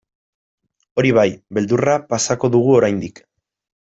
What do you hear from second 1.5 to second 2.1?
beldurra